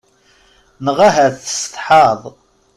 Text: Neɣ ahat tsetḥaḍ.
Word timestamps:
Neɣ 0.85 0.97
ahat 1.07 1.33
tsetḥaḍ. 1.45 2.21